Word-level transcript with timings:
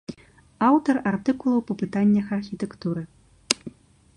Аўтар 0.67 0.99
артыкулаў 1.11 1.61
па 1.67 1.73
пытаннях 1.81 2.33
архітэктуры. 2.39 3.01